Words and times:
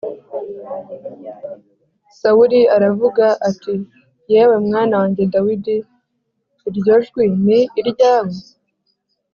Sawuli 2.19 2.59
aravuga 2.75 3.25
ati 3.49 3.73
“Yewe 4.33 4.55
mwana 4.67 4.93
wanjye 5.01 5.23
Dawidi, 5.33 5.77
iryo 6.67 6.95
jwi 7.05 7.25
ni 7.45 7.59
iryawe?” 7.81 8.35